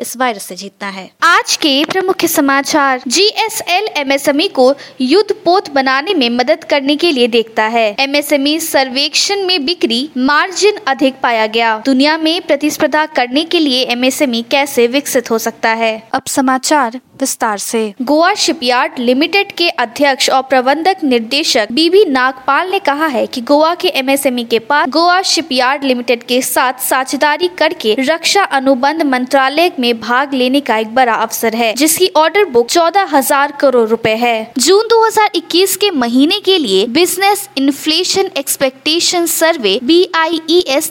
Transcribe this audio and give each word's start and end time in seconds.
इस 0.00 0.16
वायरस 0.16 0.42
से 0.42 0.54
जीतना 0.56 0.88
है। 0.88 1.10
आज 1.22 1.56
के 1.56 1.84
प्रमुख 1.84 2.24
समाचार 2.24 3.00
G 3.06 3.24
S 3.44 3.60
L 3.68 3.88
M 3.96 4.12
S 4.12 4.28
M 4.28 4.40
E 4.40 4.46
को 4.48 4.74
युद्ध 5.00 5.34
पोत 5.44 5.70
बनाने 5.70 6.14
में 6.14 6.28
मदद 6.30 6.64
करने 6.64 6.96
के 6.96 7.10
लिए 7.12 7.28
देखता 7.28 7.64
है। 7.66 7.86
एम 8.00 8.16
एस 8.16 8.32
एम 8.32 8.46
ई 8.46 8.58
सर्वेक्षण 8.60 9.44
में 9.46 9.64
बिक्री 9.64 10.08
मार्जिन 10.16 10.78
अधिक 10.86 11.20
पाया 11.22 11.46
गया। 11.46 11.76
दुनिया 11.86 12.16
में 12.18 12.40
प्रतिस्पर्धा 12.42 13.04
करने 13.06 13.44
के 13.44 13.60
लिए 13.60 13.82
एम 13.84 14.04
एस 14.04 14.22
एम 14.22 14.34
ई 14.34 14.44
कैसे 14.50 14.86
विकसित 14.86 15.30
हो 15.30 15.38
सकता 15.38 15.70
है? 15.74 15.92
अब 16.12 16.22
समाचार 16.26 17.00
विस्तार 17.20 17.58
से। 17.58 17.94
गोवा 18.02 18.32
शिपयार्ड 18.34 18.98
लिमिटेड 18.98 19.50
के 19.52 19.68
अध्यक्ष 19.68 20.28
और 20.30 20.42
प्रबंधक 20.42 20.96
निर्देशक 21.04 21.68
बीबी 21.72 22.04
नागपाल 22.04 22.70
ने 22.70 22.78
कहा 22.78 23.06
है 23.06 23.26
कि 23.26 23.40
गोवा 23.40 23.74
के 23.74 23.88
एमएसएमई 23.88 24.44
के 24.44 24.58
पास 24.58 24.88
गोवा 24.88 25.20
शिपयार्ड 25.22 25.84
लिमिटेड 25.84 26.22
के 26.22 26.40
साथ 26.42 26.80
साझेदारी 26.80 27.48
करके 27.48 27.96
रक्षा 28.00 28.42
अनुबंध 28.42 29.02
मंत्रालय 29.02 29.70
में 29.78 29.87
भाग 29.94 30.34
लेने 30.34 30.60
का 30.60 30.76
एक 30.76 30.94
बड़ा 30.94 31.14
अवसर 31.14 31.54
है, 31.54 31.72
जिसकी 31.74 32.10
ऑर्डर 32.16 32.44
बुक 32.44 32.68
चौदह 32.68 33.08
हज़ार 33.12 33.52
करोड़ 33.52 33.88
रुपए 33.88 34.14
है। 34.16 34.52
जून 34.58 34.88
2021 34.88 35.76
के 35.76 35.90
महीने 35.90 36.38
के 36.40 36.58
लिए 36.58 36.86
business 36.88 37.48
inflation 37.58 38.30
expectation 38.38 39.26
survey 39.28 39.78
B 39.82 39.98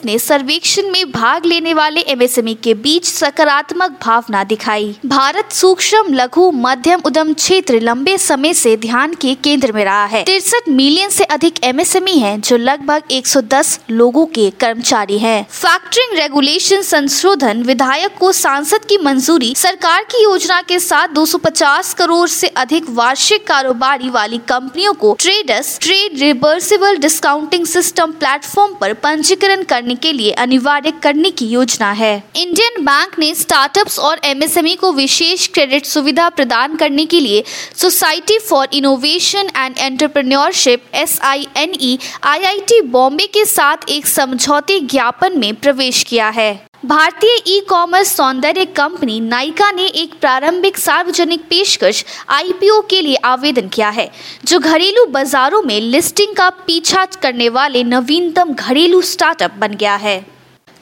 ने 0.04 0.18
सर्वेक्षण 0.18 0.90
में 0.90 1.10
भाग 1.12 1.46
लेने 1.46 1.74
वाले 1.74 2.00
एमएसएमई 2.08 2.54
के 2.54 2.74
बीच 2.76 3.04
सकारात्मक 3.04 3.98
भावना 4.02 4.42
दिखाई। 4.44 4.94
भारत 5.06 5.52
सूक्ष्म, 5.52 6.14
लघु, 6.14 6.50
मध्यम, 6.56 7.00
उद्यम 7.06 7.32
क्षेत्र 7.32 7.80
लंबे 7.80 8.16
समय 8.18 8.54
से 8.54 8.76
ध्यान 8.76 9.14
के 9.14 9.34
केंद्र 9.34 9.72
में 9.72 9.84
रहा 9.84 10.04
है। 10.06 10.22
तिरसठ 10.24 10.68
मिलियन 10.70 11.10
से 11.10 11.24
अधिक 11.26 11.64
एमएसएमई 11.64 12.16
हैं, 12.18 12.40
जो 12.40 12.56
लगभग 12.56 13.12
110 13.12 13.78
लोगों 13.90 14.24
के 14.28 14.48
कर्मचारी 14.60 15.18
हैं। 15.18 15.46
फैक्टरिंग 15.50 16.18
रेगुलेशन 16.18 16.82
संशोधन 16.82 17.62
विधायक 17.62 18.16
को 18.20 18.32
सांसद 18.32 18.84
की 18.88 18.98
मंजूरी 18.98 19.52
सरकार 19.56 20.02
की 20.04 20.22
योजना 20.22 20.60
के 20.62 20.78
साथ 20.80 21.08
250 21.08 21.92
करोड़ 21.94 22.28
से 22.28 22.48
अधिक 22.56 22.90
वार्षिक 22.90 23.46
कारोबारी 23.46 24.10
वाली 24.10 24.38
कंपनियों 24.48 24.94
को 24.94 25.14
traders 25.20 25.78
trade 25.78 26.18
receivables 26.18 26.96
discounting 26.96 27.66
system 27.66 28.12
platform 28.12 28.74
पर 28.74 28.92
पंजीकरण 28.92 29.62
करने 29.62 29.94
के 29.94 30.12
लिए 30.12 30.32
अनिवार्य 30.38 30.90
करने 31.02 31.30
की 31.30 31.46
योजना 31.46 31.90
है। 31.92 32.12
इंडियन 32.36 32.84
बैंक 32.84 33.18
ने 33.18 33.34
स्टार्टअप्स 33.34 33.98
और 33.98 34.20
एमएसएमई 34.24 34.74
को 34.74 34.92
विशेष 34.92 35.46
क्रेडिट 35.46 35.86
सुविधा 35.86 36.06
सुविधा 36.08 36.28
प्रदान 36.28 36.76
करने 36.76 37.04
के 37.06 37.20
लिए 37.20 37.42
society 37.76 38.38
for 38.38 38.68
innovation 38.72 39.50
and 39.56 39.74
entrepreneurship 39.78 40.84
S 40.94 41.18
I 41.22 41.46
N 41.56 41.74
E 41.80 41.98
I 42.24 42.42
I 42.42 42.58
T 42.58 42.80
Bombay 42.80 43.26
के 43.26 43.44
साथ 43.44 43.88
एक 43.88 44.06
समझौते 44.06 44.80
ज्ञापन 44.80 45.38
में 45.38 45.54
प्रवेश 45.54 46.02
किया 46.02 46.28
है। 46.28 46.67
भारतीय 46.82 47.42
ई 47.46 47.60
कॉमर्स 47.60 48.14
सौंदर्य 48.16 48.64
कंपनी 48.66 49.18
नाइका 49.20 49.70
ने 49.72 49.86
एक 50.02 50.12
प्रारंभिक 50.20 50.76
सार्वजनिक 50.78 51.40
पेशकश 51.40 52.04
आईपीओ 52.28 52.80
के 52.80 53.00
लिए 53.00 53.16
आवेदन 53.24 53.68
किया 53.68 53.88
है, 53.88 54.08
जो 54.44 54.58
घरेलू 54.58 55.06
बाजारों 55.06 55.62
में 55.62 55.80
लिस्टिंग 55.80 56.36
का 56.36 56.48
पीछा 56.66 57.04
करने 57.22 57.48
वाले 57.48 57.82
नवीनतम 57.84 58.52
घरेलू 58.54 59.00
स्टार्टअप 59.02 59.54
बन 59.58 59.74
गया 59.74 59.96
है। 59.96 60.18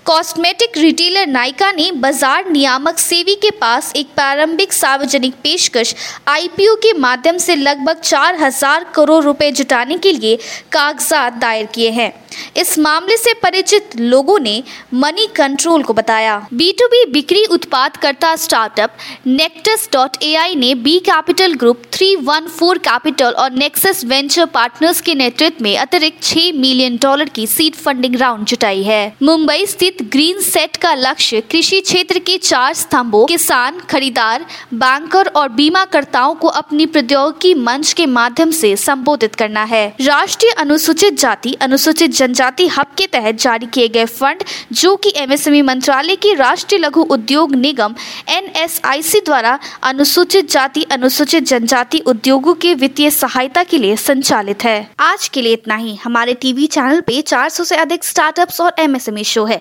कॉस्मेटिक 0.06 0.76
रिटेलर 0.78 1.26
नाइका 1.26 1.70
ने 1.72 1.90
बाज़ार 1.92 2.50
नियामक 2.50 2.98
सेवी 2.98 3.34
के 3.34 3.50
पास 3.60 3.92
एक 3.96 4.08
प्रारंभिक 4.16 4.72
सार्वजनिक 4.72 5.34
पेशकश 5.42 5.94
आईपीओ 6.28 6.74
के 6.83 6.92
माध्यम 6.98 7.39
से 7.39 7.56
लगभग 7.56 8.00
चार 8.00 8.36
हज़ार 8.42 8.84
करोड़ 8.95 9.22
रुपए 9.24 9.50
जुटाने 9.52 9.96
के 9.98 10.12
लिए 10.12 10.36
कागजात 10.72 11.33
दायर 11.36 11.66
किए 11.74 11.90
हैं। 11.90 12.12
इस 12.56 12.78
मामले 12.78 13.16
से 13.16 13.33
परिचित 13.34 13.96
लोगों 13.96 14.39
ने 14.39 14.62
मनी 14.95 15.27
कंट्रोल 15.36 15.83
को 15.83 15.92
बताया। 15.92 16.36
बी 16.52 16.70
टू 16.72 16.86
बी 16.86 17.05
बिक्री 17.12 17.45
उत्पादकर्ता 17.46 18.34
स्टार्टअप 18.36 18.96
नेक्टस 19.27 19.89
डॉट 19.92 20.16
ए 20.22 20.34
आई 20.36 20.55
ने 20.55 20.74
B 20.77 20.98
Capital 21.00 21.55
group 21.55 21.83
three 21.92 22.14
one 22.18 22.46
four 22.48 22.78
capital 22.80 23.33
और 23.34 23.52
नेक्सस 23.55 24.05
वेंचर 24.05 24.46
पार्टनर्स 24.55 25.00
के 25.00 25.14
नेतृत्व 25.14 25.64
में 25.64 25.77
अतिरिक्त 25.78 26.22
छह 26.22 26.52
मिलियन 26.56 26.98
डॉलर 27.02 27.28
की 27.30 27.46
सीड 27.46 27.74
फंडिंग 27.77 28.16
राउंड 28.16 28.46
जुटाई 28.46 28.83
है। 28.83 29.14
मुंबई 29.22 29.66
स्थित 29.66 29.95
ग्रीन 30.02 30.40
सेट 30.40 30.77
का 30.77 30.95
लक्ष्य 30.95 31.40
कृषि 31.40 31.80
क्षेत्र 31.80 32.18
के 32.18 32.39
चार 32.39 32.74
स्तंभों, 32.74 33.27
किसान, 33.27 33.79
खरीदार, 33.79 34.46
बैंकर 34.74 35.27
और 35.27 35.48
बीमाकर्ताओं 35.48 36.34
को 36.34 36.48
अपनी 36.48 36.86
प्रौद्योगिकी 36.86 37.55
मंच 37.55 37.92
के 37.92 38.07
माध्यम 38.07 38.51
से 38.51 38.77
संबोधित 38.77 39.34
करना 39.34 39.62
है। 39.64 39.96
राष्ट्रीय 40.01 40.52
अनुसूचित 40.52 41.18
जाति, 41.18 41.52
अनुसूचित 41.52 42.11
जनजाति 42.11 42.68
हब 42.68 42.86
के 42.98 43.07
तहत 43.07 43.34
जारी 43.34 43.67
किए 43.67 43.89
गए 43.89 44.05
फंड, 44.05 44.45
जो 44.73 44.96
कि 44.96 45.12
एमएसएमई 45.17 45.62
मंत्रालय 45.62 46.17
की 46.17 46.34
राष्ट्रीय 46.34 46.80
लघु 46.80 47.01
उद्योग 47.01 47.55
निगम 47.55 47.95
एनएसआईसी 48.28 49.20
द्वारा 49.20 49.58
अनुसूचित 49.83 50.51
जाति, 50.51 50.83
अनुसूचित 50.83 51.45
जनजाति 51.45 51.98
उद्योगों 51.98 52.55
के 52.55 52.74
वित्तीय 52.74 53.11
सहायता 53.11 53.63
के 53.63 53.78
लिए 53.78 53.96
संचालित 53.96 54.64
है। 54.64 54.90
आज 55.01 55.28
के 55.28 55.42
लिए 55.42 55.52
इतना 55.52 55.77
ही। 55.77 55.96
हमारे 55.96 56.34
टीवी 56.34 56.67
चैनल 56.67 57.01
पे 57.01 57.23
400 57.23 57.64
से 57.64 57.77
अधिक 57.77 58.05
स्टार्टअप्स 58.05 58.61
और 58.61 58.74
एमएसएमई 58.78 59.24
शो 59.24 59.45
है। 59.45 59.61